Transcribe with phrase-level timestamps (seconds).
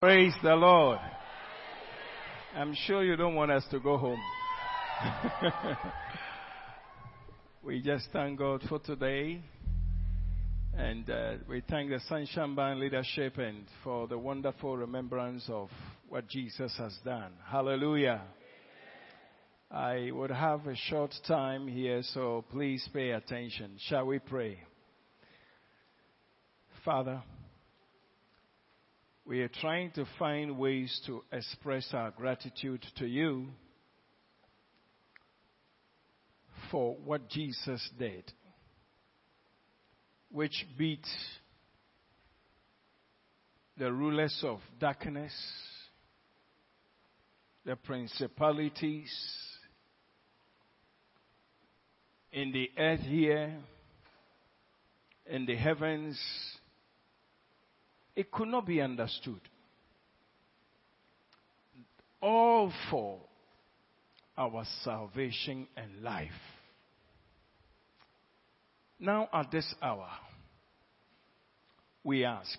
[0.00, 0.98] Praise the Lord.
[2.56, 4.18] I'm sure you don't want us to go home.
[7.62, 9.42] we just thank God for today.
[10.74, 15.68] And uh, we thank the Sunshine Band leadership and for the wonderful remembrance of
[16.08, 17.32] what Jesus has done.
[17.46, 18.22] Hallelujah.
[19.70, 23.72] I would have a short time here, so please pay attention.
[23.86, 24.60] Shall we pray?
[26.86, 27.22] Father,
[29.24, 33.48] we are trying to find ways to express our gratitude to you
[36.70, 38.24] for what Jesus did,
[40.30, 41.06] which beat
[43.76, 45.32] the rulers of darkness,
[47.64, 49.12] the principalities
[52.32, 53.56] in the earth here,
[55.26, 56.18] in the heavens,
[58.16, 59.40] it could not be understood.
[62.20, 63.20] All for
[64.36, 66.30] our salvation and life.
[68.98, 70.08] Now, at this hour,
[72.04, 72.58] we ask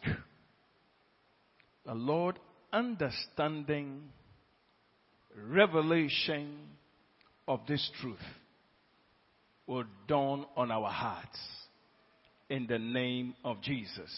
[1.85, 2.39] the Lord
[2.73, 4.09] understanding,
[5.35, 6.57] revelation
[7.47, 8.17] of this truth
[9.67, 11.39] will dawn on our hearts
[12.49, 14.11] in the name of Jesus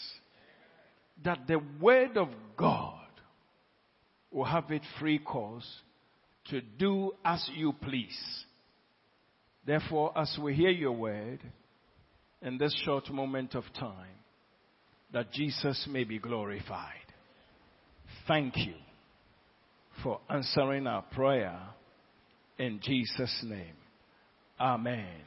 [1.23, 3.00] that the Word of God
[4.31, 5.67] will have it free course
[6.50, 8.17] to do as you please.
[9.66, 11.39] Therefore, as we hear your word
[12.41, 14.17] in this short moment of time,
[15.14, 16.89] that Jesus may be glorified.
[18.28, 18.73] Thank you
[20.02, 21.59] for answering our prayer
[22.58, 23.75] in Jesus' name.
[24.59, 25.22] Amen.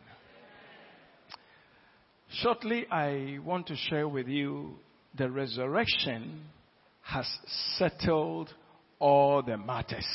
[2.42, 4.74] Shortly, I want to share with you
[5.16, 6.42] the resurrection
[7.02, 7.26] has
[7.76, 8.52] settled
[8.98, 10.06] all the matters.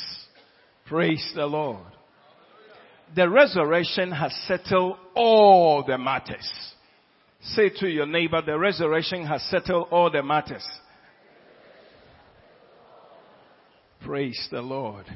[0.86, 1.86] Praise the Lord.
[3.14, 6.50] The resurrection has settled all the matters.
[7.40, 10.66] Say to your neighbor, the resurrection has settled all the matters.
[14.04, 15.06] Praise the Lord.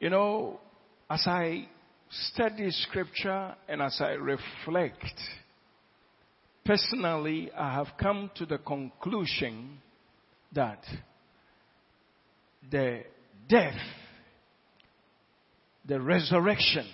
[0.00, 0.60] You know,
[1.08, 1.68] as I
[2.10, 5.12] study scripture and as I reflect
[6.66, 9.78] Personally, I have come to the conclusion
[10.52, 10.84] that
[12.68, 13.04] the
[13.48, 13.78] death,
[15.86, 16.86] the resurrection,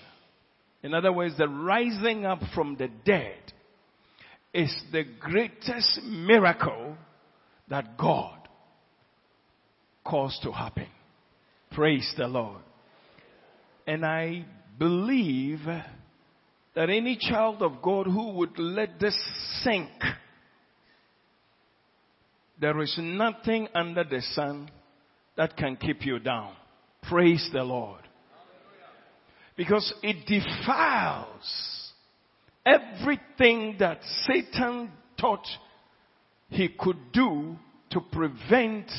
[0.82, 3.38] in other words, the rising up from the dead,
[4.52, 6.96] is the greatest miracle
[7.70, 8.36] that God
[10.04, 10.88] caused to happen.
[11.70, 12.60] Praise the Lord.
[13.86, 14.44] And I
[14.78, 15.60] believe
[16.74, 19.16] that any child of God who would let this
[19.62, 19.90] sink,
[22.60, 24.70] there is nothing under the sun
[25.36, 26.52] that can keep you down.
[27.02, 28.00] Praise the Lord.
[29.56, 31.92] Because it defiles
[32.64, 34.90] everything that Satan
[35.20, 35.46] thought
[36.48, 37.56] he could do
[37.90, 38.90] to prevent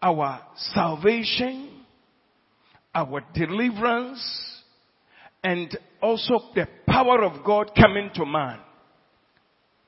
[0.00, 1.84] our salvation,
[2.94, 4.62] our deliverance,
[5.44, 8.58] and also the power of God coming to man.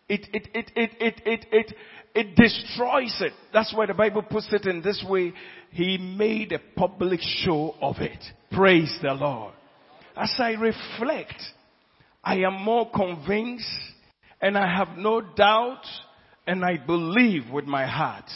[0.09, 1.75] It, it, it, it, it, it, it,
[2.15, 3.33] it destroys it.
[3.53, 5.33] That's why the Bible puts it in this way.
[5.71, 8.23] He made a public show of it.
[8.53, 9.55] Praise the Lord.
[10.17, 11.43] As I reflect,
[12.23, 13.67] I am more convinced
[14.41, 15.85] and I have no doubt
[16.47, 18.31] and I believe with my heart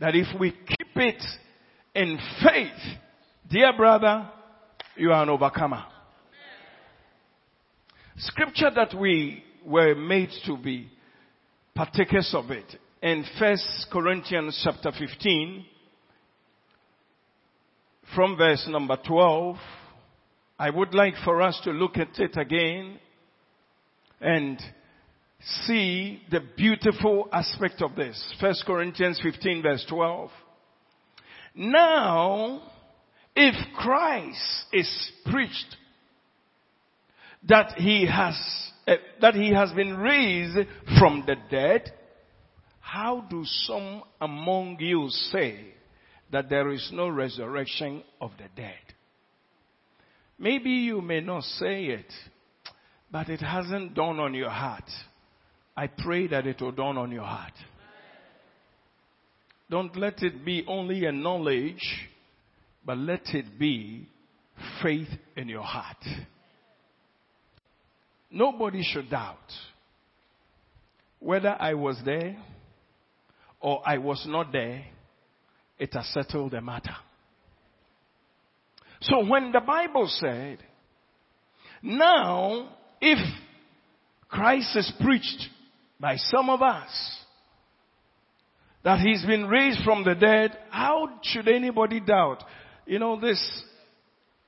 [0.00, 1.22] that if we keep it
[1.94, 2.98] in faith,
[3.48, 4.28] dear brother,
[4.96, 5.84] you are an overcomer
[8.18, 10.90] scripture that we were made to be
[11.74, 12.66] partakers of it
[13.00, 15.64] in First Corinthians chapter 15
[18.14, 19.56] from verse number 12.
[20.58, 22.98] I would like for us to look at it again
[24.20, 24.60] and
[25.64, 28.34] see the beautiful aspect of this.
[28.40, 30.30] First Corinthians 15 verse 12.
[31.54, 32.62] Now,
[33.36, 35.76] if Christ is preached
[37.46, 38.34] that he has
[38.86, 40.58] uh, that he has been raised
[40.98, 41.92] from the dead,
[42.80, 45.74] how do some among you say
[46.32, 48.78] that there is no resurrection of the dead?
[50.38, 52.12] Maybe you may not say it,
[53.10, 54.88] but it hasn't dawned on your heart.
[55.76, 57.52] I pray that it will dawn on your heart.
[59.70, 62.08] Don't let it be only a knowledge,
[62.86, 64.08] but let it be
[64.82, 66.02] faith in your heart.
[68.30, 69.52] Nobody should doubt
[71.18, 72.36] whether I was there
[73.60, 74.84] or I was not there,
[75.78, 76.94] it has settled the matter.
[79.00, 80.58] So when the Bible said,
[81.82, 82.70] now
[83.00, 83.18] if
[84.28, 85.48] Christ is preached
[85.98, 86.90] by some of us,
[88.84, 92.44] that he's been raised from the dead, how should anybody doubt?
[92.86, 93.40] You know, this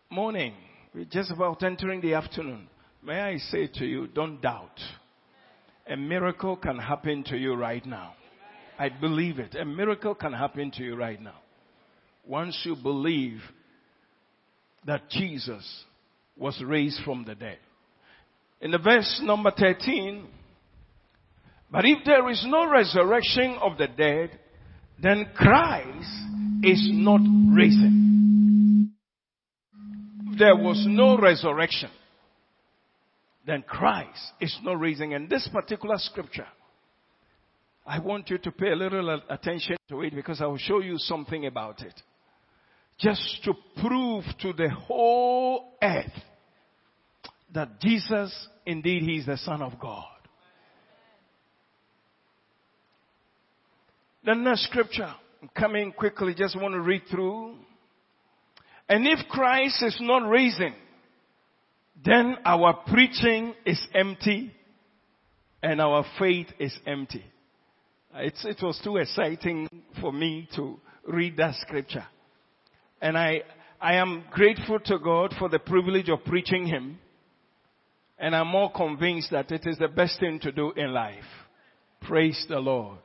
[0.09, 0.55] morning,
[0.95, 2.69] we're just about entering the afternoon.
[3.03, 4.79] May I say to you, don't doubt.
[5.89, 8.15] A miracle can happen to you right now.
[8.79, 9.55] I believe it.
[9.55, 11.39] A miracle can happen to you right now.
[12.27, 13.41] Once you believe
[14.87, 15.85] that Jesus
[16.37, 17.59] was raised from the dead.
[18.61, 20.27] In the verse number 13,
[21.71, 24.39] but if there is no resurrection of the dead,
[25.03, 26.09] then Christ
[26.63, 27.21] is not
[27.55, 28.93] risen.
[30.39, 31.91] There was no resurrection,
[33.51, 35.11] then Christ is not risen.
[35.11, 36.47] In this particular scripture,
[37.85, 40.97] I want you to pay a little attention to it because I will show you
[40.99, 42.01] something about it.
[43.01, 46.13] Just to prove to the whole earth
[47.53, 50.05] that Jesus, indeed, He is the Son of God.
[54.25, 55.13] The next scripture,
[55.43, 57.57] I'm coming quickly, just want to read through.
[58.89, 60.75] And if Christ is not risen,
[62.05, 64.53] then our preaching is empty
[65.63, 67.25] and our faith is empty.
[68.15, 69.69] It's, it was too exciting
[70.01, 72.07] for me to read that scripture.
[73.01, 73.43] And I,
[73.81, 76.99] I am grateful to God for the privilege of preaching Him.
[78.19, 81.25] And I'm more convinced that it is the best thing to do in life.
[82.03, 82.99] Praise the Lord.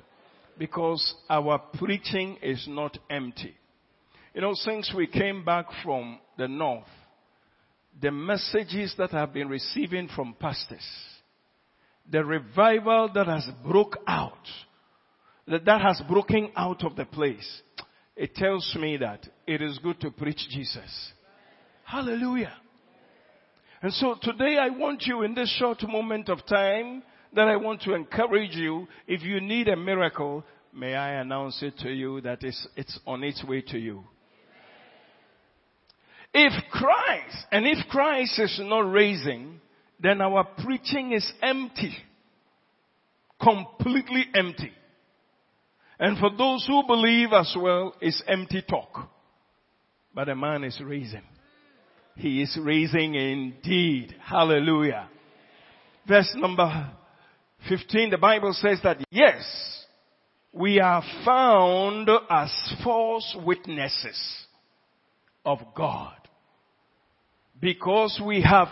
[0.57, 3.55] Because our preaching is not empty.
[4.33, 6.83] You know, since we came back from the north,
[8.01, 10.85] the messages that I've been receiving from pastors,
[12.09, 14.47] the revival that has broke out,
[15.47, 17.61] that, that has broken out of the place,
[18.15, 21.11] it tells me that it is good to preach Jesus.
[21.83, 22.53] Hallelujah.
[23.81, 27.03] And so today I want you in this short moment of time
[27.33, 28.87] that I want to encourage you.
[29.07, 30.43] If you need a miracle,
[30.73, 34.03] may I announce it to you that it's, it's on its way to you.
[36.37, 39.61] If Christ, and if Christ is not raising,
[40.01, 41.95] then our preaching is empty.
[43.41, 44.73] Completely empty.
[45.97, 49.09] And for those who believe as well, it's empty talk.
[50.13, 51.23] But a man is raising.
[52.17, 54.13] He is raising indeed.
[54.21, 55.07] Hallelujah.
[56.05, 56.91] Verse number
[57.69, 59.85] 15, the Bible says that yes,
[60.51, 64.45] we are found as false witnesses
[65.45, 66.24] of God.
[67.59, 68.67] Because we have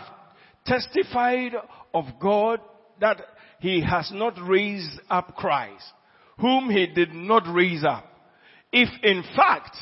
[0.66, 1.52] testified
[1.92, 2.60] of God
[3.00, 3.20] that
[3.60, 5.84] He has not raised up Christ,
[6.38, 8.06] whom He did not raise up.
[8.72, 9.76] If in fact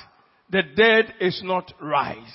[0.50, 2.32] the dead is not rise,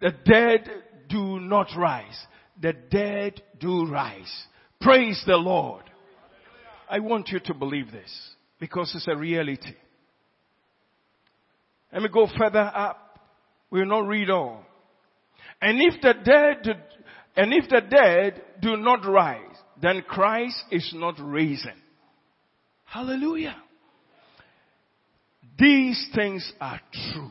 [0.00, 0.68] the dead
[1.08, 2.26] do not rise.
[2.60, 4.32] The dead do rise.
[4.80, 5.84] Praise the Lord.
[6.88, 9.74] I want you to believe this because it's a reality.
[11.92, 13.18] Let me go further up.
[13.70, 14.64] We will not read all.
[15.60, 16.82] And if the dead,
[17.36, 21.74] and if the dead do not rise, then Christ is not risen.
[22.84, 23.56] Hallelujah.
[25.58, 27.30] These things are true.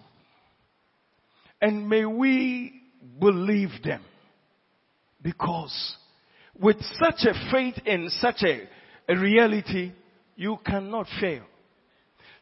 [1.61, 2.81] And may we
[3.19, 4.03] believe them.
[5.21, 5.95] Because
[6.59, 8.67] with such a faith in such a,
[9.07, 9.93] a reality,
[10.35, 11.43] you cannot fail.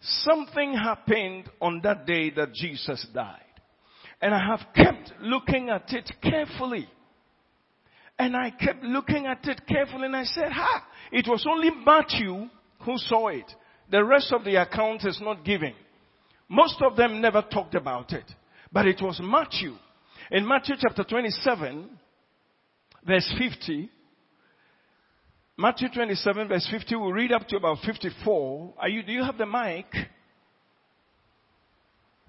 [0.01, 3.39] Something happened on that day that Jesus died.
[4.21, 6.87] And I have kept looking at it carefully.
[8.19, 12.49] And I kept looking at it carefully and I said, ha, it was only Matthew
[12.85, 13.51] who saw it.
[13.89, 15.73] The rest of the account is not giving.
[16.47, 18.25] Most of them never talked about it.
[18.71, 19.73] But it was Matthew.
[20.29, 21.89] In Matthew chapter 27,
[23.05, 23.89] verse 50,
[25.57, 28.73] Matthew 27 verse 50, we'll read up to about 54.
[28.77, 29.87] Are you, do you have the mic?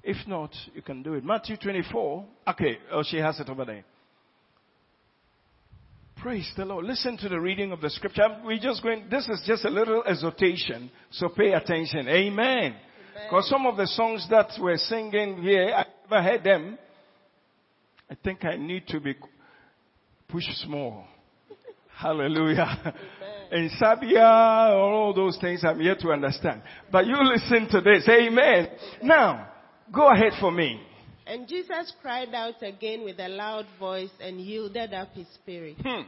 [0.05, 1.25] If not, you can do it.
[1.25, 2.25] Matthew 24.
[2.49, 3.85] Okay, oh, she has it over there.
[6.17, 6.85] Praise the Lord.
[6.85, 8.29] Listen to the reading of the scripture.
[8.45, 12.09] We're just going, this is just a little exhortation, so pay attention.
[12.09, 12.77] Amen.
[13.25, 16.79] Because some of the songs that we're singing here, I never heard them.
[18.11, 19.15] I think I need to be
[20.29, 21.05] pushed small.
[21.97, 22.95] Hallelujah.
[23.51, 26.63] In Sabia, all those things I'm yet to understand.
[26.91, 28.09] But you listen to this.
[28.09, 28.69] Amen.
[29.03, 29.52] Now,
[29.93, 30.81] go ahead for me.
[31.27, 35.77] And Jesus cried out again with a loud voice and yielded up his spirit.
[35.83, 36.03] Hmm.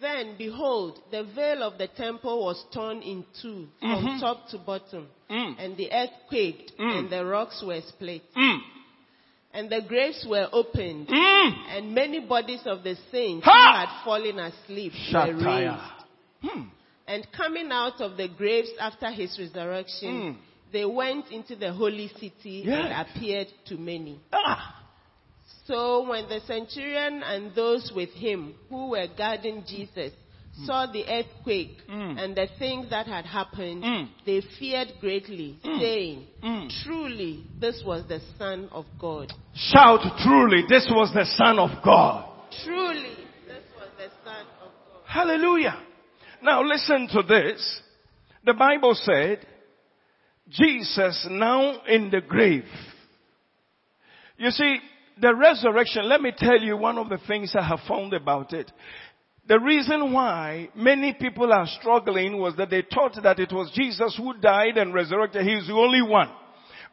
[0.00, 4.20] Then, behold, the veil of the temple was torn in two from Mhm.
[4.20, 5.54] top to bottom, Mm.
[5.58, 6.98] and the earth quaked, Mm.
[6.98, 8.60] and the rocks were split, Mm.
[9.52, 11.54] and the graves were opened, Mm.
[11.68, 13.52] and many bodies of the saints Ha!
[13.52, 15.80] who had fallen asleep were raised.
[16.42, 16.62] Hmm.
[17.06, 20.36] And coming out of the graves after his resurrection, Mm.
[20.74, 22.74] They went into the holy city Yeah.
[22.84, 24.18] and appeared to many.
[24.32, 24.82] Ah.
[25.66, 30.12] So when the centurion and those with him who were guarding Jesus
[30.66, 32.18] saw the earthquake Mm.
[32.22, 34.08] and the things that had happened, Mm.
[34.26, 35.78] they feared greatly, Mm.
[35.80, 36.82] saying, Mm.
[36.84, 39.32] Truly, this was the Son of God.
[39.54, 42.24] Shout truly, this was the Son of God.
[42.64, 43.16] Truly,
[43.46, 45.02] this was the Son of God.
[45.06, 45.76] Hallelujah.
[46.42, 47.80] Now listen to this.
[48.44, 49.46] The Bible said,
[50.50, 52.64] Jesus now in the grave.
[54.36, 54.76] You see,
[55.20, 58.70] the resurrection, let me tell you one of the things I have found about it.
[59.46, 64.16] The reason why many people are struggling was that they thought that it was Jesus
[64.16, 65.44] who died and resurrected.
[65.46, 66.30] He is the only one.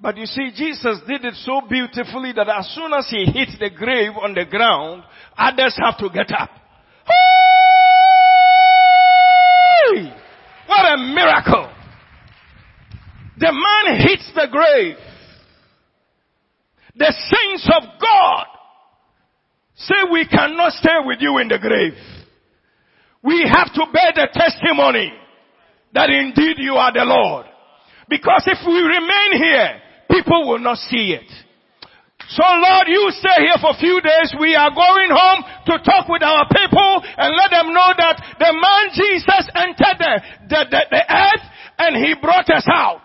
[0.02, 3.70] But you see, Jesus did it so beautifully that as soon as he hit the
[3.70, 5.04] grave on the ground,
[5.38, 6.50] others have to get up.
[9.86, 10.14] Hey!
[10.68, 11.72] What a miracle!
[13.38, 14.98] The man hits the grave.
[16.96, 18.46] The saints of God
[19.76, 21.94] say we cannot stay with you in the grave.
[23.24, 25.14] We have to bear the testimony
[25.94, 27.46] that indeed you are the Lord.
[28.10, 31.30] Because if we remain here, people will not see it.
[32.30, 34.36] So Lord, you stay here for a few days.
[34.40, 38.52] We are going home to talk with our people and let them know that the
[38.52, 40.14] man Jesus entered the,
[40.48, 41.46] the, the, the earth
[41.78, 43.02] and he brought us out.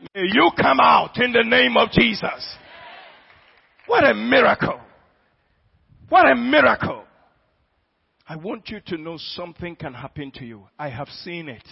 [0.00, 2.56] May you come out in the name of Jesus.
[3.86, 4.80] What a miracle.
[6.08, 7.04] What a miracle.
[8.28, 10.68] I want you to know something can happen to you.
[10.78, 11.64] I have seen it.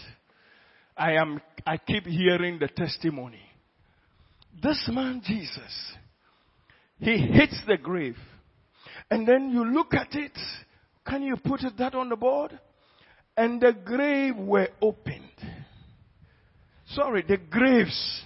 [0.96, 3.42] I am, I keep hearing the testimony.
[4.62, 5.94] This man Jesus,
[6.98, 8.16] he hits the grave.
[9.10, 10.36] And then you look at it.
[11.06, 12.58] Can you put that on the board?
[13.36, 15.22] And the grave were opened.
[16.90, 18.22] Sorry, the graves.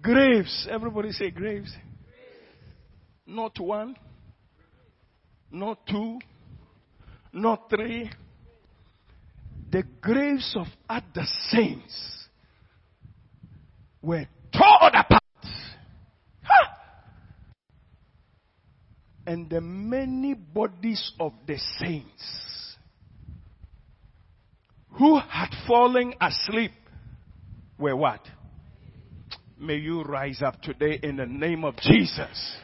[0.00, 0.66] Graves.
[0.70, 1.72] Everybody say graves.
[3.26, 3.96] Not one,
[5.50, 6.18] not two,
[7.32, 8.10] not three.
[9.70, 12.28] The graves of other saints
[14.02, 15.22] were torn apart.
[16.42, 16.76] Ha!
[19.26, 22.76] And the many bodies of the saints
[24.98, 26.72] who had fallen asleep
[27.78, 28.20] were what?
[29.58, 32.56] May you rise up today in the name of Jesus.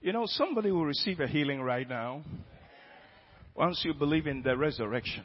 [0.00, 2.22] You know, somebody will receive a healing right now
[3.54, 5.24] once you believe in the resurrection.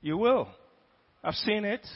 [0.00, 0.48] You will.
[1.22, 1.86] I've seen it.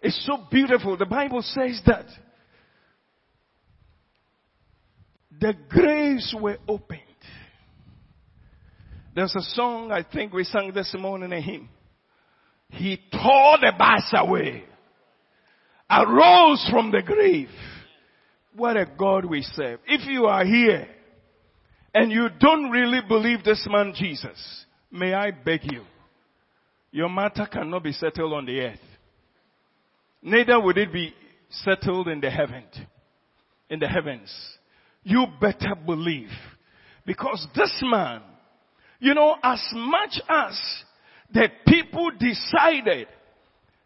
[0.00, 0.96] It's so beautiful.
[0.96, 2.06] The Bible says that
[5.40, 7.00] the graves were opened.
[9.18, 11.68] There's a song I think we sang this morning a hymn.
[12.68, 14.62] He tore the bars away,
[15.90, 17.48] arose from the grave.
[18.54, 19.80] What a God we serve.
[19.88, 20.86] If you are here
[21.92, 25.82] and you don't really believe this man Jesus, may I beg you,
[26.92, 28.78] your matter cannot be settled on the earth.
[30.22, 31.12] Neither would it be
[31.50, 32.62] settled in the heaven,
[33.68, 34.32] in the heavens.
[35.02, 36.30] You better believe.
[37.04, 38.22] Because this man,
[39.00, 40.60] you know, as much as
[41.32, 43.08] the people decided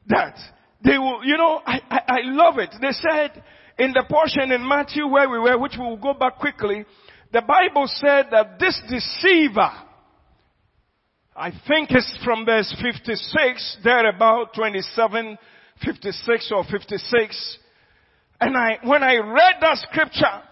[0.06, 0.36] that
[0.84, 2.74] they will, you know, I, I, I love it.
[2.80, 3.42] They said
[3.78, 6.84] in the portion in Matthew where we were, which we will go back quickly,
[7.32, 9.70] the Bible said that this deceiver,
[11.34, 15.38] I think it's from verse 56, there about 27,
[15.84, 17.58] 56 or 56.
[18.40, 20.42] And I, when I read that scripture,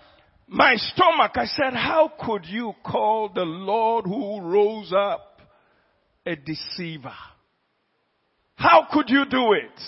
[0.51, 5.41] my stomach, I said, how could you call the Lord who rose up
[6.27, 7.15] a deceiver?
[8.57, 9.81] How could you do it?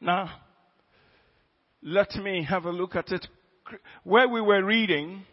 [0.00, 0.30] Now,
[1.82, 3.26] let me have a look at it.
[4.04, 5.24] Where we were reading,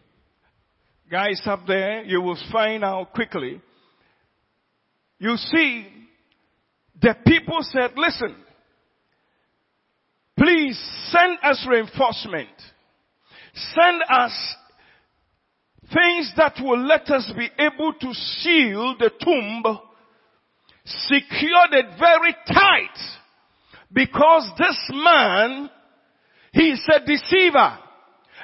[1.12, 3.62] guys up there, you will find out quickly.
[5.20, 5.86] You see,
[7.00, 8.36] the people said, listen,
[10.40, 10.80] please
[11.12, 12.50] send us reinforcement.
[13.54, 14.56] Send us
[15.94, 19.64] things that will let us be able to seal the tomb,
[20.86, 22.98] secured it very tight,
[23.92, 25.70] because this man,
[26.52, 27.78] he is a deceiver.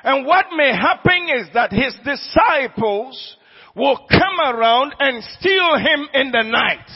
[0.03, 3.35] And what may happen is that his disciples
[3.75, 6.89] will come around and steal him in the night.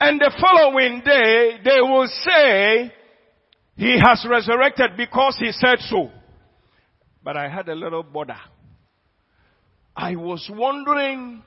[0.00, 2.92] And the following day, they will say,
[3.76, 6.10] he has resurrected because he said so.
[7.24, 8.36] But I had a little bother.
[9.96, 11.42] I was wondering,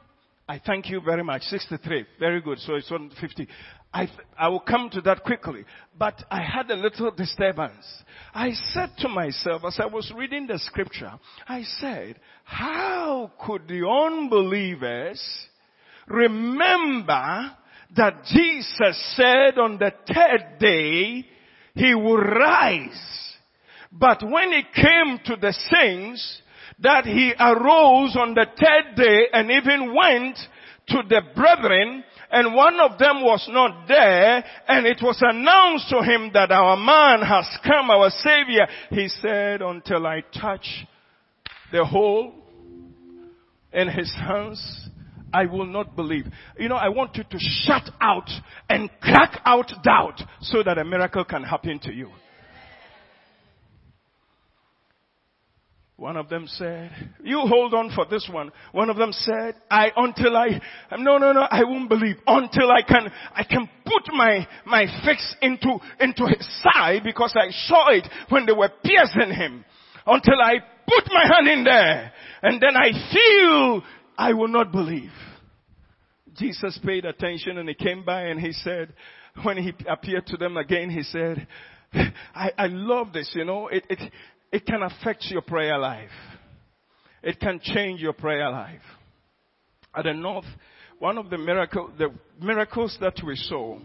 [0.49, 1.43] I thank you very much.
[1.43, 2.05] 63.
[2.19, 2.57] Very good.
[2.59, 3.47] So it's on 50.
[3.93, 5.65] I, I will come to that quickly.
[5.97, 7.85] But I had a little disturbance.
[8.33, 11.11] I said to myself as I was reading the scripture,
[11.47, 15.21] I said, how could the unbelievers
[16.07, 17.51] remember
[17.95, 21.25] that Jesus said on the third day
[21.75, 23.26] he would rise?
[23.91, 26.41] But when it came to the saints,
[26.79, 30.37] that he arose on the third day and even went
[30.89, 36.03] to the brethren and one of them was not there and it was announced to
[36.03, 38.67] him that our man has come, our savior.
[38.89, 40.85] He said, until I touch
[41.71, 42.33] the hole
[43.73, 44.89] in his hands,
[45.33, 46.25] I will not believe.
[46.57, 48.29] You know, I want you to shut out
[48.69, 52.09] and crack out doubt so that a miracle can happen to you.
[55.97, 56.91] One of them said,
[57.23, 58.51] you hold on for this one.
[58.71, 60.61] One of them said, I, until I,
[60.95, 62.17] no, no, no, I won't believe.
[62.27, 67.49] Until I can, I can put my, my fix into, into his side because I
[67.65, 69.65] saw it when they were piercing him.
[70.05, 72.11] Until I put my hand in there
[72.43, 73.83] and then I feel
[74.15, 75.11] I will not believe.
[76.37, 78.93] Jesus paid attention and he came by and he said,
[79.41, 81.47] when he appeared to them again, he said,
[82.35, 84.11] I, I love this, you know, it, it,
[84.51, 86.09] it can affect your prayer life.
[87.23, 88.81] It can change your prayer life.
[89.95, 90.45] At the north,
[90.99, 92.09] one of the miracle, the
[92.41, 93.79] miracles that we saw,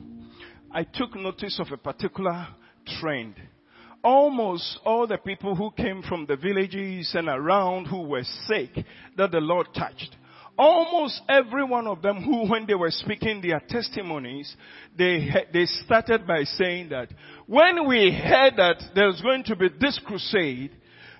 [0.71, 2.47] I took notice of a particular
[3.00, 3.35] trend.
[4.04, 8.71] Almost all the people who came from the villages and around who were sick
[9.16, 10.16] that the Lord touched,
[10.59, 14.54] almost every one of them who, when they were speaking their testimonies,
[14.97, 17.09] they, they started by saying that
[17.47, 20.70] when we heard that there's going to be this crusade,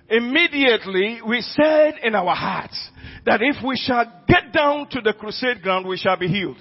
[0.09, 2.89] immediately we said in our hearts
[3.25, 6.57] that if we shall get down to the crusade ground, we shall be healed.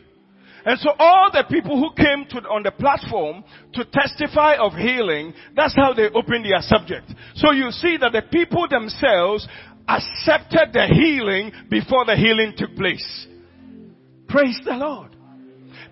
[0.64, 3.42] And so all the people who came to, on the platform
[3.74, 7.12] to testify of healing, that's how they opened their subject.
[7.34, 9.46] So you see that the people themselves
[9.88, 13.26] accepted the healing before the healing took place.
[14.28, 15.16] Praise the Lord.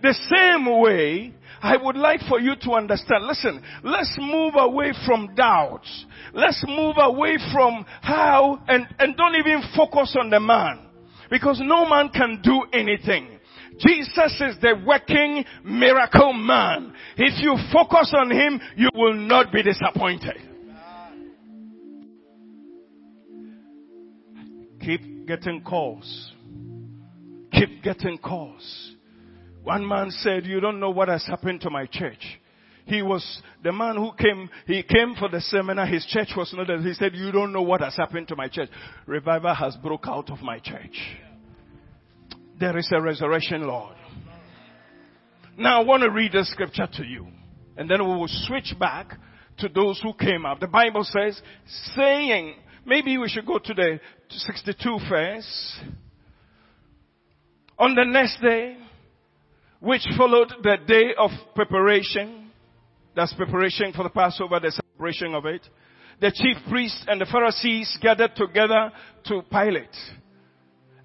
[0.03, 3.27] The same way, I would like for you to understand.
[3.27, 6.07] Listen, let's move away from doubts.
[6.33, 10.87] Let's move away from how, and, and don't even focus on the man.
[11.31, 13.39] Because no man can do anything.
[13.79, 16.93] Jesus is the working miracle man.
[17.17, 20.50] If you focus on him, you will not be disappointed.
[25.31, 26.33] Getting calls.
[27.53, 28.95] Keep getting calls.
[29.63, 32.41] One man said, you don't know what has happened to my church.
[32.87, 33.25] He was
[33.63, 36.83] the man who came, he came for the seminar, his church was not there.
[36.83, 38.71] He said, you don't know what has happened to my church.
[39.07, 40.99] Revival has broke out of my church.
[42.59, 43.95] There is a resurrection, Lord.
[45.57, 47.29] Now I want to read the scripture to you.
[47.77, 49.17] And then we will switch back
[49.59, 50.59] to those who came up.
[50.59, 51.41] The Bible says,
[51.95, 55.81] saying, maybe we should go to the 62 first.
[57.79, 58.77] On the next day,
[59.81, 62.51] which followed the day of preparation,
[63.17, 65.67] that's preparation for the Passover, the celebration of it,
[66.21, 68.93] the chief priests and the Pharisees gathered together
[69.25, 69.97] to Pilate.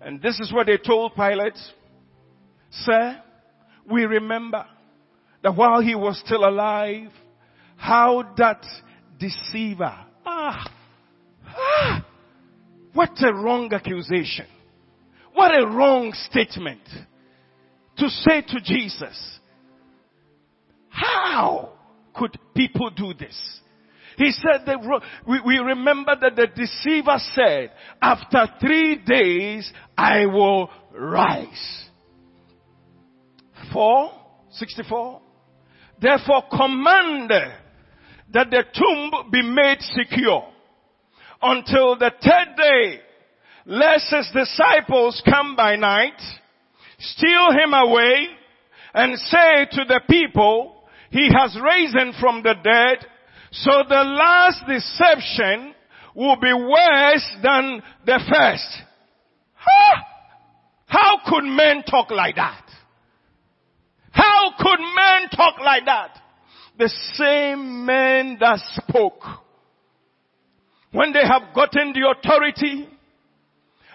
[0.01, 1.57] And this is what they told Pilate.
[2.69, 3.21] Sir,
[3.89, 4.65] we remember
[5.41, 7.09] that while he was still alive,
[7.77, 8.65] how that
[9.17, 10.69] deceiver, ah,
[11.55, 12.05] ah,
[12.93, 14.47] what a wrong accusation.
[15.33, 16.81] What a wrong statement
[17.97, 19.39] to say to Jesus.
[20.89, 21.73] How
[22.13, 23.37] could people do this?
[24.17, 24.79] He said that
[25.27, 31.85] we, we remember that the deceiver said, after three days I will rise.
[33.73, 34.11] Four,
[34.51, 35.21] 64.
[36.01, 40.45] Therefore command that the tomb be made secure
[41.45, 42.99] until the third day,
[43.65, 46.19] lest his disciples come by night,
[46.99, 48.27] steal him away,
[48.93, 53.05] and say to the people, he has risen from the dead,
[53.51, 55.73] so the last deception
[56.15, 58.83] will be worse than the first.
[59.55, 60.01] Huh?
[60.87, 62.63] How could men talk like that?
[64.11, 66.17] How could men talk like that?
[66.77, 69.23] The same men that spoke
[70.95, 72.87] when they have gotten the authority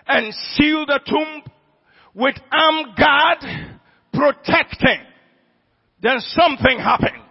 [0.06, 1.42] and sealed the tomb
[2.14, 3.80] with armed guard
[4.12, 5.00] protecting,
[6.02, 7.22] then something happened.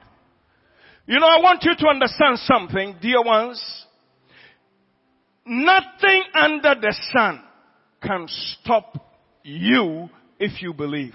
[1.05, 3.85] You know, I want you to understand something, dear ones.
[5.45, 7.39] Nothing under the sun
[8.01, 11.13] can stop you if you believe.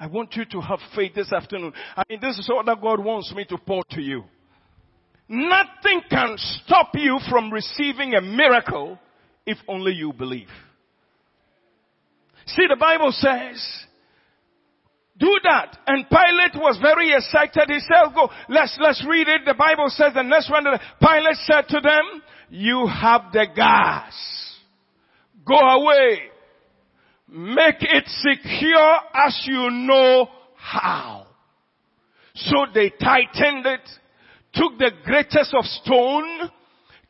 [0.00, 1.74] I want you to have faith this afternoon.
[1.94, 4.24] I mean, this is all that God wants me to pour to you.
[5.28, 8.98] Nothing can stop you from receiving a miracle
[9.46, 10.48] if only you believe.
[12.46, 13.84] See, the Bible says,
[15.16, 15.78] do that.
[15.86, 17.68] And Pilate was very excited.
[17.68, 19.42] He said, go, let's, let's read it.
[19.46, 20.64] The Bible says the next one,
[21.00, 24.12] Pilate said to them, you have the gas.
[25.46, 26.18] Go away.
[27.28, 31.26] Make it secure as you know how.
[32.34, 33.88] So they tightened it,
[34.54, 36.50] took the greatest of stone,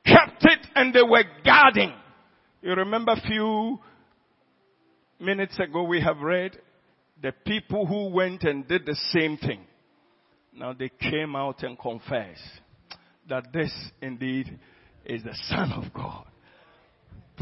[0.04, 1.92] kept it, and they were guarding.
[2.62, 3.78] You remember a few
[5.20, 6.58] minutes ago we have read
[7.22, 9.60] the people who went and did the same thing.
[10.52, 12.40] Now they came out and confessed
[13.28, 14.58] that this indeed
[15.04, 16.26] is the Son of God.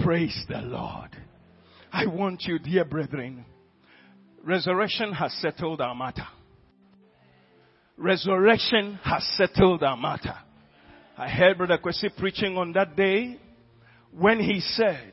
[0.03, 1.11] Praise the Lord.
[1.93, 3.45] I want you, dear brethren,
[4.43, 6.27] resurrection has settled our matter.
[8.03, 10.35] Resurrection has settled our matter.
[11.17, 13.39] I heard Brother Kwesi preaching on that day
[14.11, 15.13] when he said,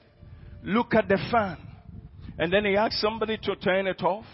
[0.64, 1.58] look at the fan.
[2.40, 4.26] And then he asked somebody to turn it off.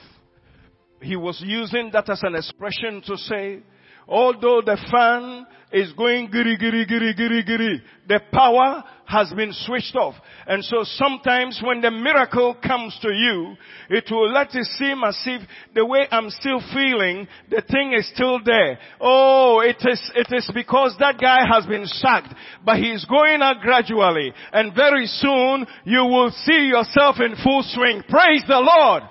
[1.01, 3.59] He was using that as an expression to say,
[4.07, 9.95] although the fan is going giri giri giri giri giri, the power has been switched
[9.95, 10.15] off.
[10.47, 13.55] And so sometimes when the miracle comes to you,
[13.89, 15.41] it will let it seem as if
[15.73, 18.79] the way I'm still feeling, the thing is still there.
[19.01, 23.59] Oh, it is, it is because that guy has been sacked, but he's going out
[23.61, 24.33] gradually.
[24.53, 28.03] And very soon you will see yourself in full swing.
[28.07, 29.03] Praise the Lord.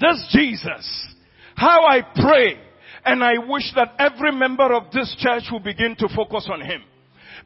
[0.00, 1.14] This Jesus,
[1.56, 2.67] how I pray
[3.04, 6.82] and I wish that every member of this church will begin to focus on Him.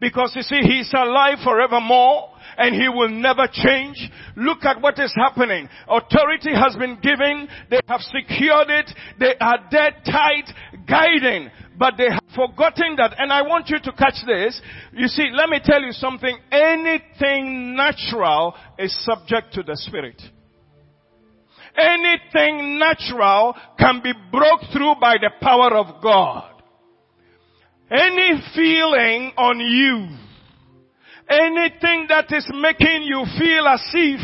[0.01, 4.11] Because you see, He's alive forevermore and He will never change.
[4.37, 5.69] Look at what is happening.
[5.88, 7.49] Authority has been given.
[7.71, 8.91] They have secured it.
[9.19, 10.51] They are dead tight,
[10.88, 11.51] guiding.
[11.79, 13.15] But they have forgotten that.
[13.19, 14.61] And I want you to catch this.
[14.93, 16.37] You see, let me tell you something.
[16.51, 20.21] Anything natural is subject to the Spirit.
[21.77, 26.51] Anything natural can be broke through by the power of God.
[27.91, 30.17] Any feeling on you,
[31.29, 34.21] anything that is making you feel as if,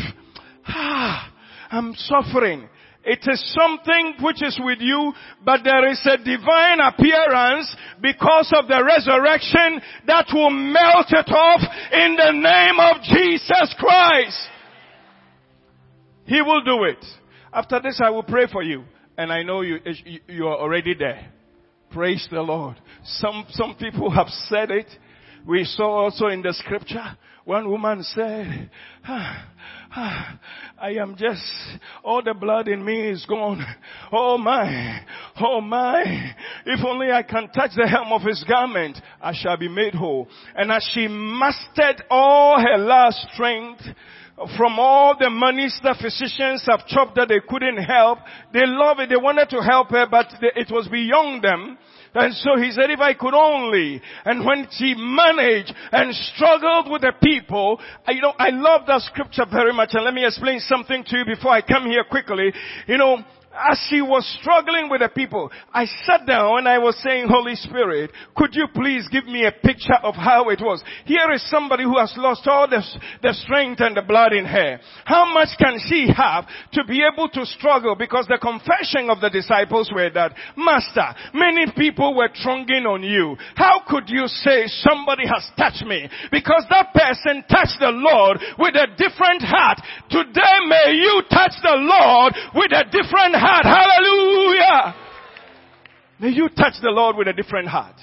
[0.67, 1.33] ah,
[1.71, 2.67] I'm suffering.
[3.03, 8.67] It is something which is with you, but there is a divine appearance because of
[8.67, 11.61] the resurrection that will melt it off
[11.93, 14.37] in the name of Jesus Christ.
[16.25, 17.03] He will do it.
[17.53, 18.83] After this, I will pray for you.
[19.17, 19.79] And I know you,
[20.27, 21.31] you are already there.
[21.91, 22.77] Praise the Lord.
[23.03, 24.87] Some, some people have said it.
[25.45, 28.69] We saw also in the scripture, one woman said,
[29.05, 29.49] ah,
[29.95, 31.41] I am just,
[32.03, 33.65] all the blood in me is gone.
[34.11, 34.99] Oh my,
[35.41, 36.33] oh my.
[36.65, 40.27] If only I can touch the hem of his garment, I shall be made whole.
[40.55, 43.81] And as she mustered all her last strength,
[44.55, 48.19] from all the monies the physicians have chopped that they couldn't help.
[48.53, 49.09] They love it.
[49.09, 51.77] They wanted to help her, but it was beyond them.
[52.13, 54.01] And so he said, if I could only.
[54.25, 59.45] And when she managed and struggled with the people, you know, I love that scripture
[59.51, 59.89] very much.
[59.93, 62.51] And let me explain something to you before I come here quickly.
[62.87, 66.95] You know, as she was struggling with the people, I sat down and I was
[67.01, 70.83] saying, Holy Spirit, could you please give me a picture of how it was?
[71.05, 72.83] Here is somebody who has lost all the,
[73.23, 74.79] the strength and the blood in her.
[75.05, 77.95] How much can she have to be able to struggle?
[77.95, 83.35] Because the confession of the disciples were that, Master, many people were thronging on you.
[83.55, 86.07] How could you say somebody has touched me?
[86.31, 89.81] Because that person touched the Lord with a different heart.
[90.09, 93.65] Today may you touch the Lord with a different heart.
[93.65, 94.95] Hallelujah.
[96.19, 97.95] May you touch the Lord with a different heart.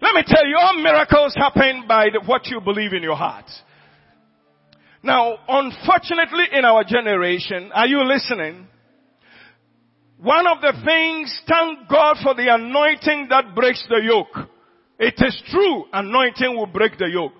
[0.00, 3.46] Let me tell you, all miracles happen by the, what you believe in your heart.
[5.02, 8.66] Now, unfortunately in our generation, are you listening?
[10.18, 14.48] One of the things, thank God for the anointing that breaks the yoke.
[14.98, 17.32] It is true, anointing will break the yoke.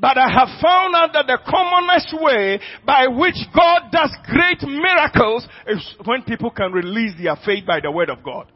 [0.00, 5.46] But I have found out that the commonest way by which God does great miracles
[5.68, 8.50] is when people can release their faith by the word of God.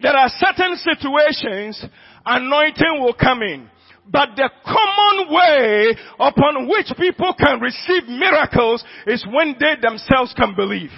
[0.00, 1.84] There are certain situations
[2.24, 3.70] anointing will come in.
[4.08, 10.54] But the common way upon which people can receive miracles is when they themselves can
[10.54, 10.92] believe.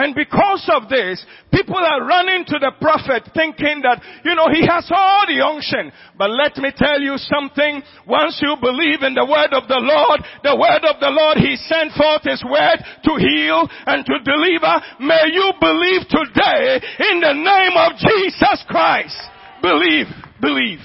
[0.00, 1.20] And because of this,
[1.52, 5.92] people are running to the prophet thinking that, you know, he has all the unction.
[6.16, 7.84] But let me tell you something.
[8.08, 11.52] Once you believe in the word of the Lord, the word of the Lord, he
[11.68, 14.72] sent forth his word to heal and to deliver.
[15.04, 16.80] May you believe today
[17.12, 19.20] in the name of Jesus Christ.
[19.60, 20.08] Believe,
[20.40, 20.80] believe.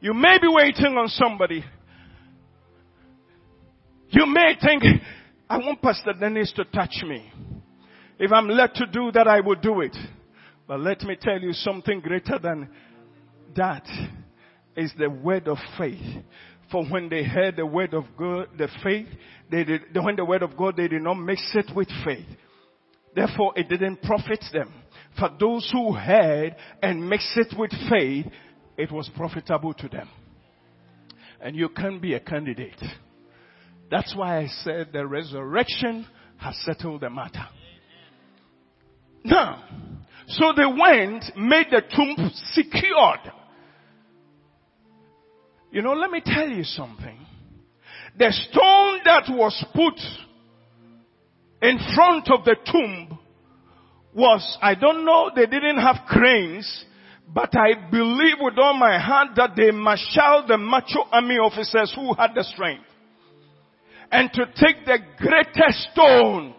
[0.00, 1.62] You may be waiting on somebody.
[4.10, 4.82] You may think,
[5.48, 7.30] I want Pastor Dennis to touch me.
[8.18, 9.96] If I'm led to do that, I will do it.
[10.66, 12.70] But let me tell you something greater than
[13.56, 13.86] that
[14.76, 16.00] is the word of faith.
[16.72, 19.06] For when they heard the word of God, the faith,
[19.50, 22.26] they did, when the word of God, they did not mix it with faith.
[23.14, 24.72] Therefore, it didn't profit them.
[25.18, 28.26] For those who heard and mixed it with faith,
[28.76, 30.08] it was profitable to them.
[31.40, 32.82] And you can be a candidate.
[33.94, 36.04] That's why I said the resurrection
[36.38, 37.46] has settled the matter.
[39.22, 39.62] Now,
[40.26, 43.20] so they went, made the tomb secured.
[45.70, 47.16] You know, let me tell you something.
[48.18, 49.94] The stone that was put
[51.62, 53.16] in front of the tomb
[54.12, 56.84] was, I don't know, they didn't have cranes,
[57.32, 62.12] but I believe with all my heart that they marshaled the macho army officers who
[62.14, 62.86] had the strength.
[64.14, 66.54] And to take the greatest stone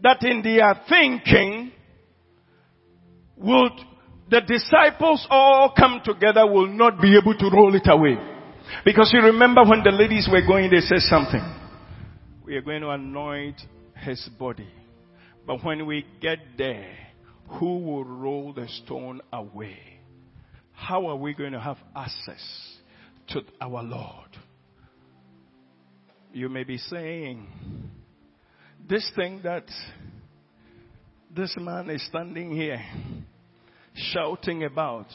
[0.00, 1.72] that in their thinking
[3.36, 3.72] would
[4.30, 8.16] the disciples all come together will not be able to roll it away.
[8.84, 11.42] Because you remember when the ladies were going, they said something.
[12.44, 13.60] We are going to anoint
[13.96, 14.70] his body.
[15.48, 16.96] But when we get there,
[17.58, 19.80] who will roll the stone away?
[20.70, 22.76] How are we going to have access
[23.30, 24.28] to our Lord?
[26.36, 27.48] You may be saying,
[28.86, 29.64] this thing that
[31.34, 32.78] this man is standing here
[34.12, 35.06] shouting about,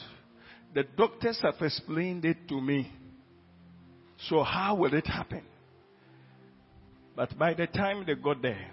[0.74, 2.90] the doctors have explained it to me.
[4.28, 5.44] So how will it happen?
[7.14, 8.72] But by the time they got there,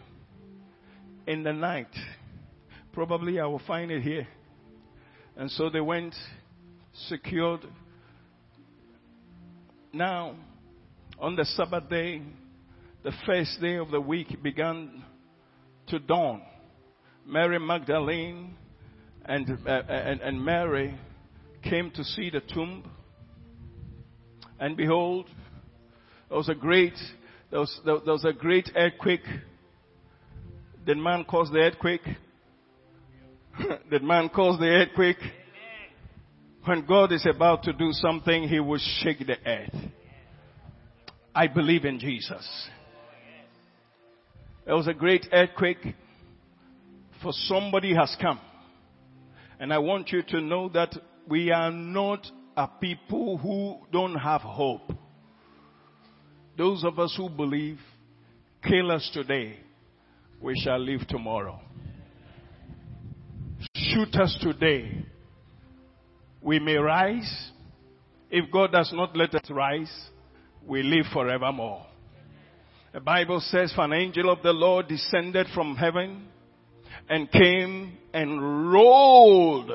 [1.27, 1.93] in the night,
[2.93, 4.27] Probably I will find it here.
[5.37, 6.15] And so they went,
[7.09, 7.61] secured.
[9.93, 10.33] Now,
[11.19, 12.21] on the Sabbath day,
[13.03, 15.03] the first day of the week began
[15.87, 16.41] to dawn.
[17.25, 18.55] Mary Magdalene
[19.25, 20.97] and, uh, and, and Mary
[21.63, 22.89] came to see the tomb.
[24.59, 25.27] And behold,
[26.29, 26.93] there was a great,
[27.51, 29.25] there was, there was a great earthquake.
[30.85, 32.07] Did man cause the earthquake?
[33.91, 35.21] Did man cause the earthquake?
[36.65, 39.91] When God is about to do something, He will shake the earth.
[41.33, 42.69] I believe in Jesus.
[44.65, 45.95] There was a great earthquake
[47.21, 48.39] for somebody has come.
[49.59, 50.95] And I want you to know that
[51.27, 54.91] we are not a people who don't have hope.
[56.57, 57.79] Those of us who believe,
[58.63, 59.59] kill us today,
[60.41, 61.59] we shall live tomorrow
[63.89, 65.05] shoot us today,
[66.41, 67.51] we may rise.
[68.29, 69.91] If God does not let us rise,
[70.67, 71.85] we live forevermore.
[72.93, 76.27] The Bible says, for an angel of the Lord descended from heaven
[77.07, 79.71] and came and rolled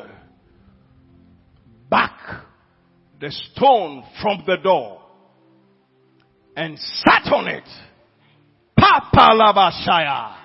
[1.89, 2.19] back
[3.21, 5.01] the stone from the door
[6.57, 7.69] and sat on it.
[8.79, 10.37] Papalabashaya.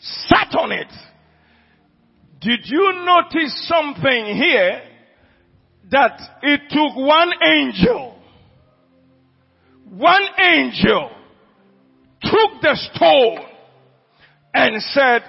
[0.00, 0.92] Sat on it
[2.40, 4.82] did you notice something here?
[5.90, 8.17] That it took one angel,
[9.90, 11.10] one angel
[12.20, 13.38] took the stone
[14.54, 15.22] and said,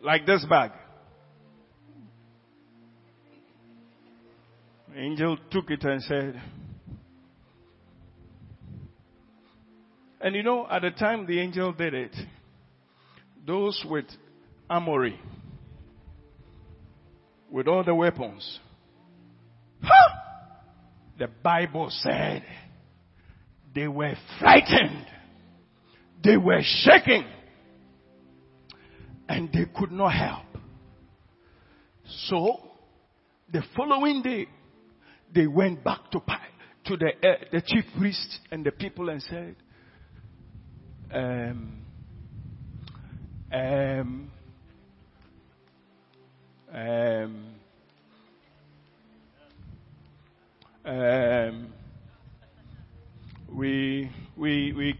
[0.00, 0.72] like this bag.
[4.96, 6.40] angel took it and said,
[10.20, 12.14] and you know, at the time the angel did it,
[13.46, 14.04] those with
[14.68, 15.18] armory
[17.50, 18.58] with all the weapons.
[19.82, 20.16] Huh!
[21.18, 22.44] The Bible said
[23.74, 25.06] they were frightened.
[26.22, 27.24] They were shaking.
[29.28, 30.44] And they could not help.
[32.26, 32.60] So,
[33.52, 34.48] the following day,
[35.32, 36.20] they went back to,
[36.86, 39.56] to the, uh, the chief priest and the people and said,
[41.12, 41.82] um,
[43.52, 44.29] um,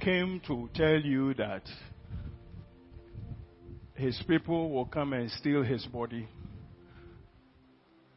[0.00, 1.62] came to tell you that
[3.94, 6.26] his people will come and steal his body.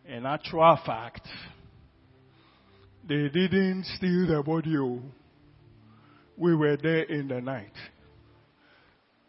[0.06, 1.28] In actual fact,
[3.08, 4.76] they didn't steal the body.
[4.78, 5.02] Oh.
[6.38, 7.74] We were there in the night.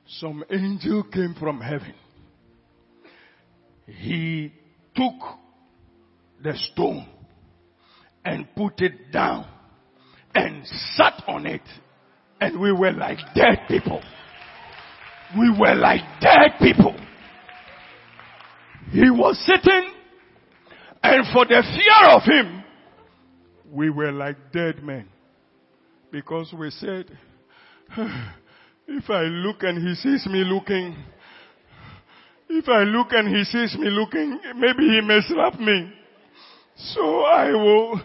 [0.06, 1.94] Some angel came from heaven.
[3.86, 4.52] He
[4.94, 5.38] took
[6.42, 7.06] the stone
[8.24, 9.46] and put it down
[10.34, 11.62] and sat on it.
[12.44, 14.02] And we were like dead people.
[15.38, 16.94] We were like dead people.
[18.90, 19.94] He was sitting
[21.04, 22.64] and for the fear of him,
[23.70, 25.06] we were like dead men.
[26.10, 27.06] Because we said,
[28.88, 30.96] if I look and he sees me looking,
[32.48, 35.92] if I look and he sees me looking, maybe he may slap me.
[36.76, 38.00] So I will,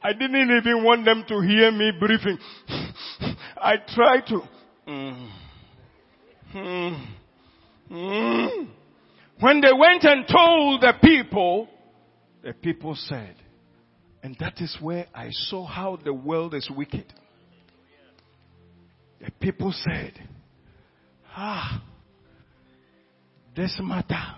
[0.00, 2.38] I didn't even want them to hear me breathing.
[3.60, 4.40] I tried to,
[4.88, 5.30] mm,
[6.54, 7.06] mm,
[7.90, 8.68] mm.
[9.40, 11.68] when they went and told the people,
[12.42, 13.34] the people said,
[14.22, 17.12] and that is where I saw how the world is wicked.
[19.20, 20.12] The people said,
[21.36, 21.82] ah,
[23.54, 24.36] this matter,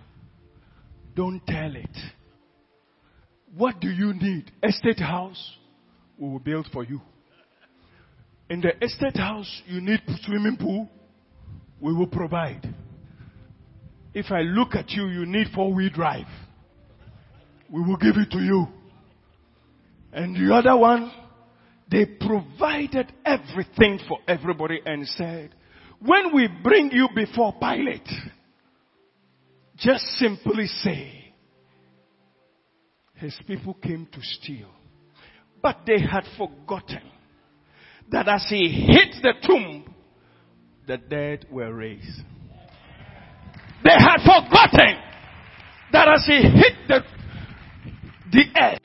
[1.14, 1.96] don't tell it.
[3.56, 4.50] What do you need?
[4.62, 5.56] Estate house?
[6.18, 7.00] We will build for you.
[8.52, 10.86] In the estate house, you need swimming pool?
[11.80, 12.62] We will provide.
[14.12, 16.26] If I look at you, you need four wheel drive.
[17.70, 18.66] We will give it to you.
[20.12, 21.10] And the other one,
[21.90, 25.54] they provided everything for everybody and said,
[26.00, 28.06] when we bring you before Pilate,
[29.78, 31.32] just simply say,
[33.14, 34.68] his people came to steal.
[35.62, 37.00] But they had forgotten
[38.12, 39.94] that as he hit the tomb,
[40.86, 42.22] the dead were raised.
[43.82, 44.98] They had forgotten
[45.92, 47.00] that as he hit the,
[48.30, 48.78] the earth,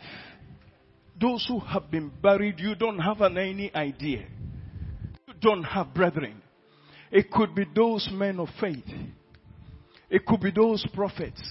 [1.20, 4.26] those who have been buried, you don't have an, any idea.
[5.28, 6.42] You don't have brethren.
[7.12, 8.86] It could be those men of faith.
[10.10, 11.42] It could be those prophets.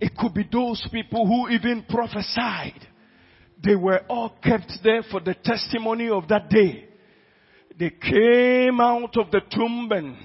[0.00, 2.88] It could be those people who even prophesied.
[3.64, 6.88] They were all kept there for the testimony of that day.
[7.78, 10.16] They came out of the tomb and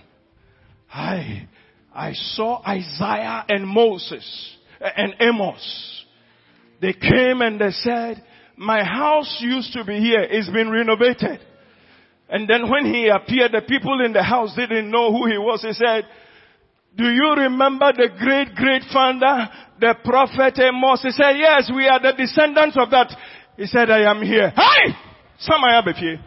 [0.92, 1.48] I,
[1.94, 6.06] I saw Isaiah and Moses uh, and Amos.
[6.82, 8.24] They came and they said,
[8.56, 10.22] my house used to be here.
[10.22, 11.40] It's been renovated.
[12.30, 15.62] And then when he appeared, the people in the house didn't know who he was.
[15.62, 16.06] He said,
[16.98, 19.48] do you remember the great, great founder,
[19.80, 21.04] the prophet Amos?
[21.04, 23.16] He said, yes, we are the descendants of that.
[23.56, 24.52] He said, I am here.
[24.56, 24.96] Hi!
[25.40, 26.20] Samaya Befie.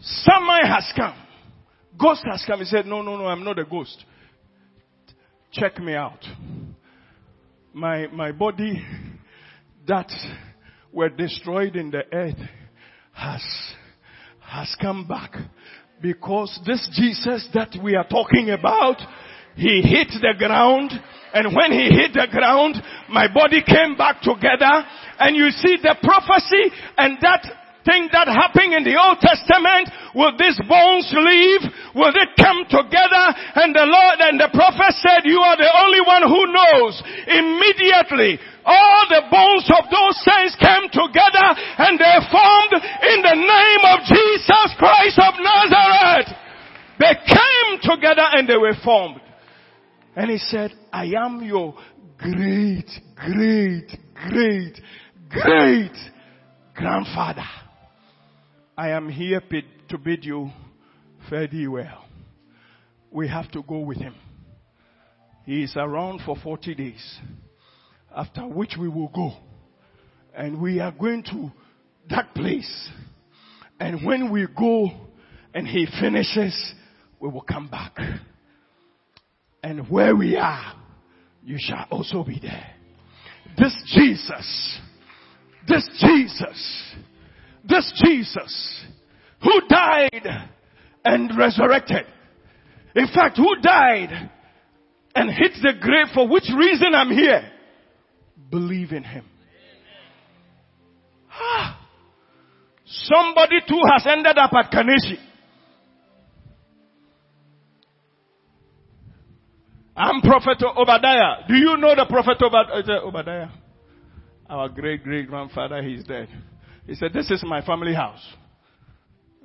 [0.00, 1.14] Someone has come.
[1.96, 2.58] Ghost has come.
[2.58, 4.04] He said, no, no, no, I'm not a ghost.
[5.52, 6.24] Check me out.
[7.72, 8.84] My, my body
[9.86, 10.10] that
[10.92, 12.38] were destroyed in the earth
[13.12, 13.42] has,
[14.40, 15.32] has come back
[16.00, 18.96] because this Jesus that we are talking about,
[19.56, 20.92] he hit the ground
[21.34, 22.76] and when he hit the ground,
[23.10, 24.86] my body came back together
[25.18, 27.42] and you see the prophecy and that
[27.84, 31.62] thing that happened in the Old Testament, will these bones live?
[31.94, 33.24] Will they come together?
[33.54, 36.94] And the Lord and the prophet said, you are the only one who knows.
[37.30, 41.46] Immediately, all the bones of those saints came together
[41.78, 46.34] and they formed in the name of Jesus Christ of Nazareth.
[46.98, 49.20] They came together and they were formed.
[50.16, 51.74] And he said, I am your
[52.18, 54.80] great, great, great,
[55.28, 55.96] great
[56.74, 57.46] grandfather.
[58.76, 59.42] I am here
[59.88, 60.50] to bid you
[61.34, 62.04] fare thee well.
[63.10, 64.14] We have to go with him.
[65.44, 67.18] He is around for 40 days,
[68.14, 69.32] after which we will go.
[70.34, 71.50] And we are going to
[72.08, 72.88] that place.
[73.80, 74.90] And when we go
[75.52, 76.74] and he finishes,
[77.20, 77.96] we will come back.
[79.62, 80.74] And where we are,
[81.42, 82.70] you shall also be there.
[83.58, 84.78] This Jesus,
[85.66, 86.94] this Jesus,
[87.68, 88.84] this Jesus
[89.42, 90.50] who died
[91.04, 92.06] and resurrected.
[92.96, 94.30] In fact, who died
[95.14, 97.50] and hit the grave for which reason I'm here?
[98.50, 99.24] Believe in him.
[101.30, 101.88] Ah,
[102.86, 105.18] somebody too has ended up at Kaneshie.
[109.96, 111.46] I'm Prophet Obadiah.
[111.48, 113.48] Do you know the Prophet Obadiah?
[114.48, 116.28] Our great great grandfather, he's dead.
[116.86, 118.22] He said, this is my family house.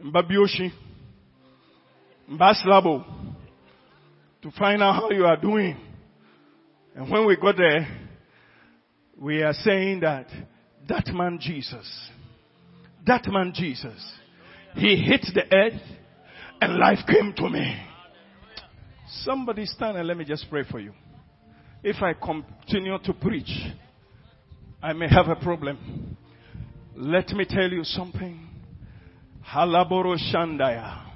[0.04, 0.72] Mbabioshi.
[2.32, 3.06] Mbaslabo.
[4.42, 5.78] To find out how you are doing.
[6.96, 7.88] And when we got there,
[9.18, 10.28] we are saying that
[10.88, 12.10] that man Jesus,
[13.06, 14.14] that man Jesus,
[14.76, 15.82] he hit the earth
[16.62, 17.76] and life came to me.
[19.24, 20.94] Somebody stand and let me just pray for you.
[21.84, 23.52] If I continue to preach,
[24.82, 26.18] I may have a problem.
[26.96, 28.48] Let me tell you something.
[29.46, 31.09] Halaboro Shandaya.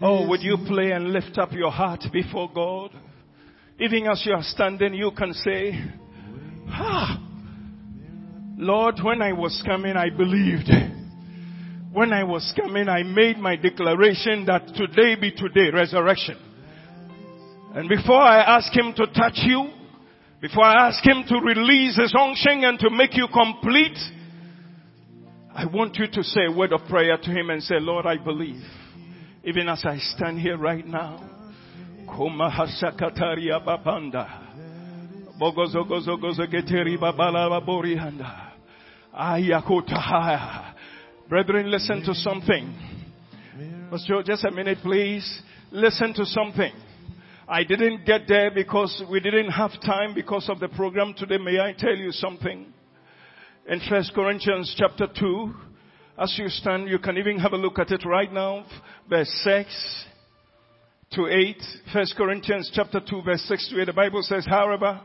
[0.00, 2.92] Oh, would you play and lift up your heart before God?
[3.80, 5.72] Even as you are standing, you can say,
[6.68, 7.20] Ah,
[8.58, 10.70] Lord, when I was coming, I believed.
[11.92, 16.36] When I was coming, I made my declaration that today be today, resurrection.
[17.74, 19.70] And before I ask Him to touch you,
[20.40, 23.98] before I ask Him to release His unction and to make you complete,
[25.58, 28.18] I want you to say a word of prayer to Him and say, Lord, I
[28.18, 28.62] believe.
[29.42, 31.18] Even as I stand here right now.
[41.26, 42.74] Brethren, listen to something.
[43.90, 45.40] Pastor, just a minute, please.
[45.72, 46.72] Listen to something.
[47.48, 51.38] I didn't get there because we didn't have time because of the program today.
[51.38, 52.74] May I tell you something?
[53.68, 55.54] In First Corinthians chapter 2,
[56.22, 58.64] as you stand, you can even have a look at it right now,
[59.10, 60.04] verse 6
[61.10, 61.56] to 8.
[61.92, 63.86] First Corinthians chapter 2, verse 6 to 8.
[63.86, 65.00] The Bible says, however,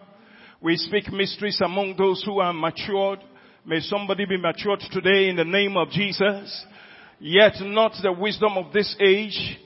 [0.61, 3.17] we speak mysteries among those who are matured.
[3.65, 6.63] May somebody be matured today in the name of Jesus.
[7.19, 9.57] Yet not the wisdom of this age,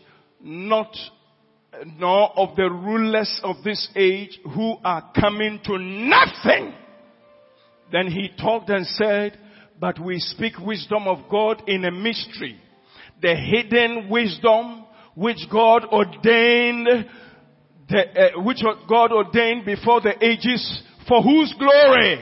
[0.41, 0.95] not
[1.97, 6.73] nor of the rulers of this age who are coming to nothing.
[7.95, 9.37] Then he talked and said,
[9.79, 12.59] but we speak wisdom of God in a mystery.
[13.21, 14.83] The hidden wisdom
[15.15, 16.87] which God ordained,
[17.87, 22.19] the, uh, which God ordained before the ages for whose glory?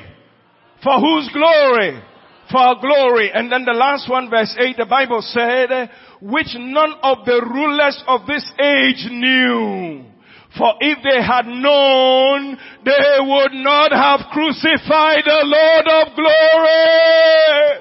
[0.84, 2.04] For whose glory?
[2.52, 3.32] For our glory.
[3.34, 5.90] And then the last one, verse 8, the Bible said,
[6.22, 10.13] which none of the rulers of this age knew.
[10.58, 17.80] For if they had known, they would not have crucified the Lord of glory.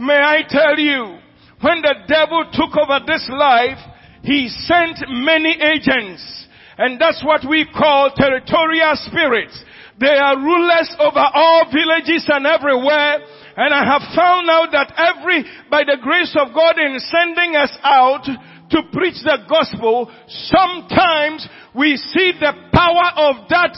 [0.00, 1.18] May I tell you,
[1.60, 3.78] when the devil took over this life,
[4.22, 6.46] he sent many agents.
[6.78, 9.62] And that's what we call territorial spirits.
[10.00, 13.18] They are rulers over all villages and everywhere.
[13.56, 17.70] And I have found out that every, by the grace of God in sending us
[17.84, 18.26] out,
[18.70, 23.76] to preach the gospel, sometimes we see the power of that,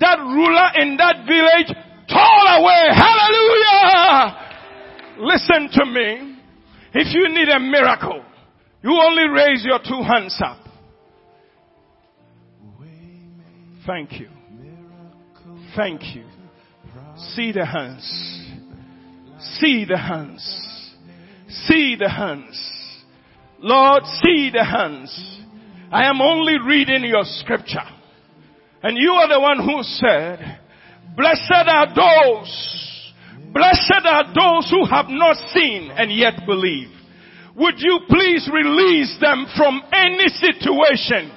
[0.00, 1.74] that ruler in that village
[2.08, 2.88] fall away.
[2.92, 4.44] Hallelujah!
[5.18, 6.38] Listen to me.
[6.94, 8.24] If you need a miracle,
[8.82, 10.58] you only raise your two hands up.
[13.86, 14.28] Thank you.
[15.76, 16.24] Thank you.
[17.34, 18.04] See the hands.
[19.60, 20.96] See the hands.
[21.48, 22.73] See the hands.
[23.64, 25.08] Lord, see the hands.
[25.90, 27.88] I am only reading your scripture.
[28.82, 30.60] And you are the one who said,
[31.16, 33.14] blessed are those,
[33.54, 36.92] blessed are those who have not seen and yet believe.
[37.56, 41.32] Would you please release them from any situation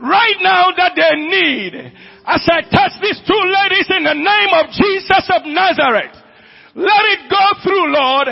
[0.00, 1.74] right now that they need
[2.26, 6.16] as I touch these two ladies in the name of Jesus of Nazareth.
[6.74, 8.28] Let it go through, Lord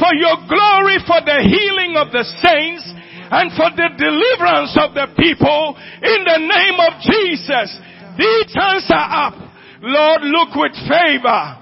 [0.00, 2.88] for your glory, for the healing of the saints,
[3.30, 7.68] and for the deliverance of the people in the name of Jesus.
[8.16, 9.36] These hands are up.
[9.82, 11.60] Lord, look with favor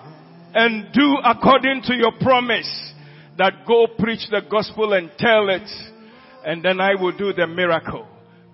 [0.55, 2.71] and do according to your promise
[3.37, 5.69] that go preach the gospel and tell it
[6.45, 8.07] and then I will do the miracle.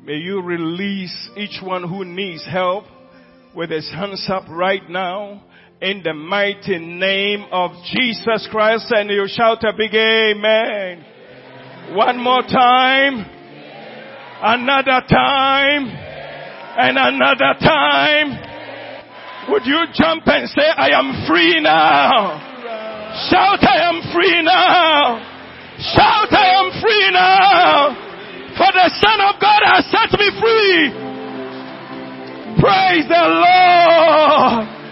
[0.03, 2.85] May you release each one who needs help
[3.55, 5.45] with his hands up right now
[5.81, 11.05] in the mighty name of Jesus Christ and you shout a big amen.
[11.95, 13.27] One more time.
[14.41, 15.89] Another time.
[16.77, 19.51] And another time.
[19.51, 22.41] Would you jump and say, I am free now.
[23.31, 25.19] Shout, I am free now.
[25.95, 27.95] Shout, I am free now.
[28.57, 30.91] For the Son of God has set me free.
[32.59, 34.84] Praise the Lord.